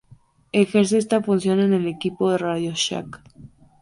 [0.51, 3.21] Ejerce esta función en el equipo RadioShack.